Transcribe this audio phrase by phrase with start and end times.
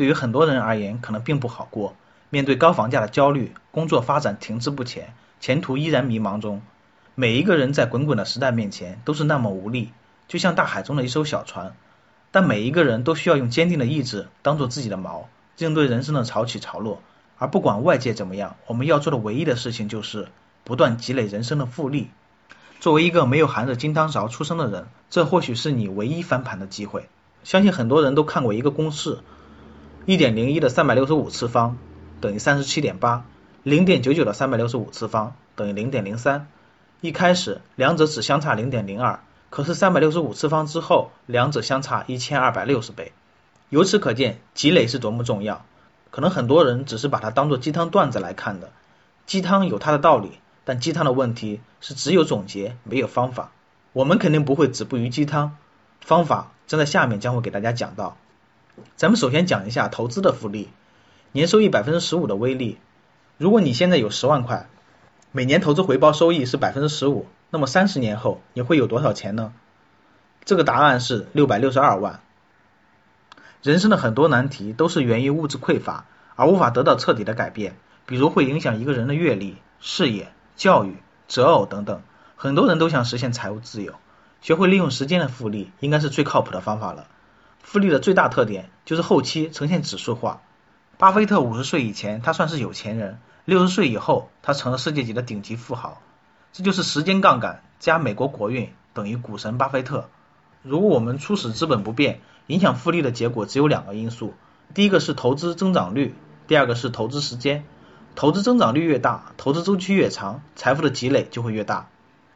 [0.00, 1.94] 对于很多人而言，可能并不好过。
[2.30, 6.62] 面对高房价的焦虑，工作发展停滞不前，前途依然迷茫中，
[7.14, 9.92] 每一个人在滚滚的时代面前都是那么无力，
[10.26, 11.74] 就像大海中的一艘小船。
[12.30, 15.24] 但每一个人都需要用坚定的意志当做自己的锚，
[15.58, 17.02] 应对人生的潮起潮落。
[17.36, 20.28] 而不管外界怎么样，我们要做的唯一的事情就是
[20.64, 22.08] 不断积累人生的复利。
[22.78, 27.06] 作为一个没有含着金汤勺出生的人，这或许是你唯一翻盘的机会。
[27.44, 29.18] 相信很多人都看过一个公式：
[30.06, 31.76] 一点零一的三百六十五次方
[32.22, 33.24] 等于三十七点八，
[33.62, 36.48] 零点九九的三百六十五次方等于零点零三。
[37.02, 39.20] 一开始两者只相差零点零二，
[39.50, 43.12] 可是三百六十五次方之后，两者相差一千二百六十倍。
[43.68, 45.64] 由此可见，积累是多么重要。
[46.10, 48.70] 可能很多人只是把它当做鸡汤段子来看的，
[49.26, 50.32] 鸡汤有它的道理，
[50.64, 53.52] 但鸡汤的问题是只有总结没有方法。
[53.92, 55.56] 我们肯定不会止步于鸡汤，
[56.00, 56.52] 方法。
[56.66, 58.16] 将在下面将会给大家讲到，
[58.96, 60.68] 咱们首先讲一下投资的复利，
[61.32, 62.78] 年收益百分之十五的威力。
[63.38, 64.68] 如果你现在有十万块，
[65.32, 69.52] 每年投资回报收益是百分之十五，那么三十年后你会有多少钱呢？
[70.44, 72.20] 这个答案是六百六十二万。
[73.62, 80.96] 人生的很多难题都是源于物质匮乏而无法得到彻底的改变，比如会影响一个人的阅历、事业、教育、
[81.28, 82.02] 择偶等等。
[82.36, 83.94] 很多人都想实现财务自由。
[84.40, 87.06] 学会利用时间的复利，应该是最靠谱的方法了。
[87.62, 90.42] 复利的最大特点就是后期呈现指数化。
[90.98, 96.00] 巴菲特五十岁以前，他算是有钱人；六十岁以后，他成了世界级的顶级富豪。
[96.52, 100.08] 这就是时间杠杆加美国国运等于股神巴菲特。
[100.62, 104.34] 如果我们初始资本不变，影响复利的结果只有两个因素：
[104.74, 106.14] 第一个是投资增长率，
[106.46, 107.64] 第二个是投资时间。
[108.14, 111.88] 投资增长率越大，投资周期越长，财富的积累就会越大。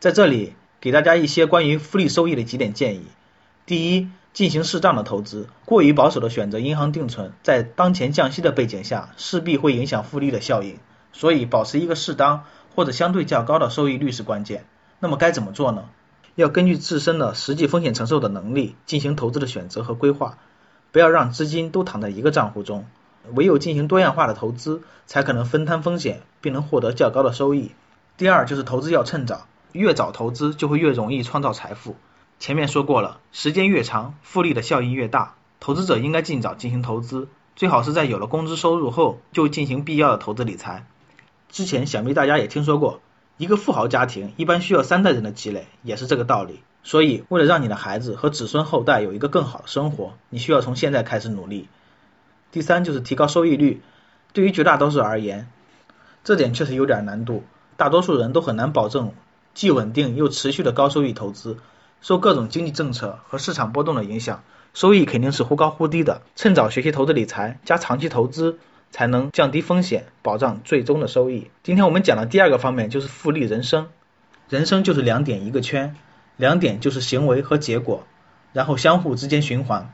[0.00, 0.54] 在这里。
[0.80, 3.02] 给大家一些关于复利收益的几点建议：
[3.66, 10.78] 第一，进行适当的投资，过于保守的选择银行定存，在当前降息的背景下，势必会影响复利的效应。
[11.12, 12.44] 所以，保持一个适当
[12.76, 14.64] 或者相对较高的收益率是关键。
[15.00, 15.86] 那么该怎么做呢？
[16.36, 20.38] 要根据自身的实际风险承受的能力进行投资的选择和规划，
[20.92, 22.86] 不要让资金都躺在一个账户中。
[23.34, 27.72] 唯有进行多样化的投资，才可能分摊风险，并能获得较高的收益。
[28.16, 29.48] 第二，就是投资要趁早。
[29.72, 31.96] 越早投资就会越容易创造财富。
[32.38, 35.34] 前面说过了，时间越长，复利的效益越大。
[35.60, 40.86] 投资者应该尽早进行投资，最好是在有了工资收入后就进行必要的投资理财。
[41.48, 43.00] 之前想必大家也听说过，
[43.38, 46.60] 一个富豪家庭一般需要三代人的积累，也是这个道理。
[46.84, 51.68] 所以，为了让你的孩子和子孙后代有一个更好的生活，你需要从现在开始努力。
[52.52, 53.82] 第三就是提高收益率。
[54.32, 55.50] 对于绝大多数而言，
[56.22, 57.42] 这点确实有点难度，
[57.76, 59.12] 大多数人都很难保证。
[59.54, 61.58] 既稳定又持续的高收益投资，
[62.00, 64.42] 受各种经济政策和市场波动的影响，
[64.74, 66.22] 收益肯定是忽高忽低的。
[66.36, 68.58] 趁早学习投资理财，加长期投资，
[68.90, 71.50] 才能降低风险，保障最终的收益。
[71.62, 73.88] 今天我们讲的第二个方面就是复利人生。
[74.48, 75.96] 人生就是两点一个圈，
[76.36, 78.06] 两点就是行为和结果，
[78.52, 79.92] 然后相互之间循环。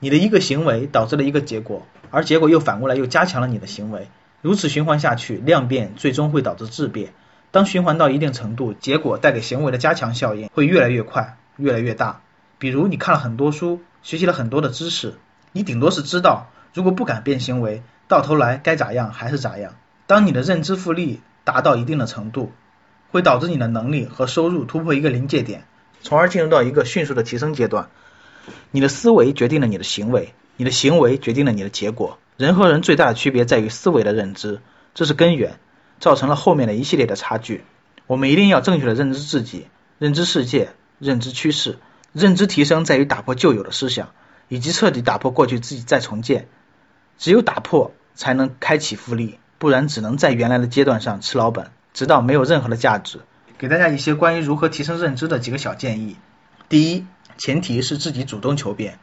[0.00, 4.08] 你的一个行为导致了一个结果，而结果又反过来又加强了你的行为，
[4.42, 7.14] 如此循环下去，量变最终会导致质变。
[7.50, 12.20] 当循环到一定程度，结果带给行为的加强效应会越来越快，越来越大。
[12.58, 15.14] 比如你看了很多书，学习了很多的知识，
[15.52, 19.74] 你顶多是知道，如果不改变行为，到头来该咋样还是咋样。
[20.06, 22.52] 当你的认知复利达到一定的程度，
[23.10, 25.64] 会导致你的能力和收入突破一个临界点，
[26.02, 27.88] 从而进入到一个迅速的提升阶段。
[28.70, 32.18] 你的思维决定了你的行为，你的行为决定了你的结果。
[32.36, 34.60] 人和人最大的区别在于思维的认知，
[34.94, 35.58] 这是根源。
[36.00, 37.64] 造成了后面的一系列的差距。
[38.06, 39.66] 我们一定要正确的认知自己、
[39.98, 41.78] 认知世界、认知趋势。
[42.14, 44.08] 认知提升在于打破旧有的思想，
[44.48, 46.48] 以及彻底打破过去自己再重建。
[47.18, 53.20] 只有打破，才能开启复利，不然只能在原来的阶段上吃老本，直到没有任何的价值。
[53.58, 56.16] 给大家一些关于如何提升认知的几个小建议。
[56.70, 57.04] 第一，
[57.36, 58.98] 前提是自己主动求变，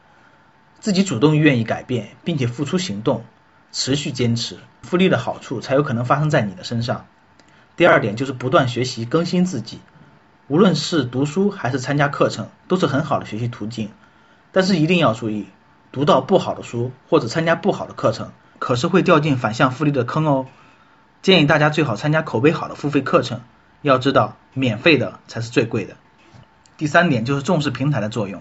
[0.80, 3.24] 自己主动愿意改变，并且付出行动。
[3.78, 7.04] 持续坚持，复利的好处才有可能发生在你的身上。
[7.76, 9.80] 第二点就是不断学习更新自己，
[10.48, 13.90] 无论是读书还是参加课程，都是很好的学习途径。
[14.50, 15.48] 但是一定要注意，
[15.92, 20.46] 读到不好的书或者参加不好的课程，可是会掉进反向复利的坑哦。
[21.20, 23.42] 建议大家最好参加口碑好的付费课程，
[23.82, 25.96] 要知道免费的才是最贵的。
[26.78, 28.40] 第三点就是重视平台的作用，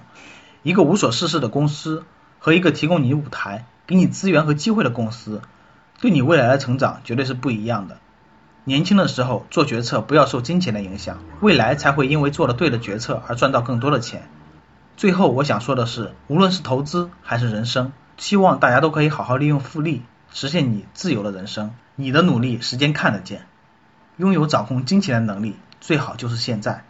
[0.63, 2.05] 一个无所事事的公司
[2.39, 5.41] 和一个提供你舞台、给你资源和机会的公司，
[6.01, 7.97] 对你未来的成长绝对是不一样的。
[8.63, 14.27] 年轻的时候做决策不要受金钱的影响，未来才会因为做了对的决策而赚到更多的钱。
[14.97, 20.01] 最后我想说的是，无论是投资还是人生，希望大家都可以好好利用复利，
[20.33, 21.75] 实现你自由的人生。
[21.95, 23.45] 你的努力，时间看得见。
[24.17, 26.85] 拥有掌控金钱的能力，最好就是现在。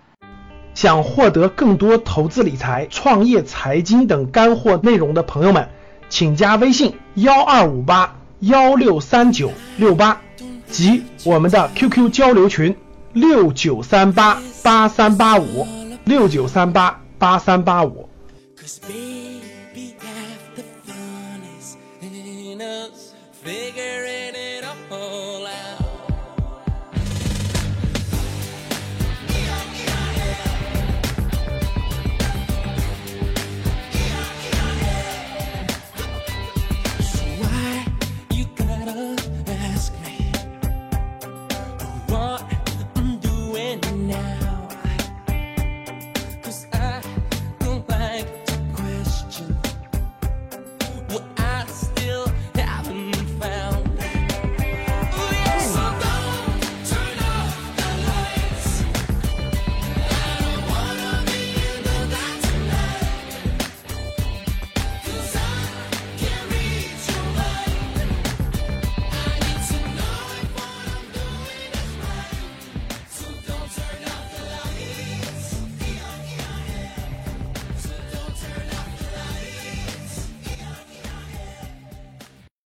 [0.76, 5.70] 想获得更多投资理财、创业财经等干货内容的朋友们，
[6.10, 10.22] 请加微信幺二五八幺六三九六八
[10.70, 12.76] 及我们的 QQ 交流群
[13.14, 15.68] 六九三八八三八五
[16.04, 18.10] 六九三八八三八五。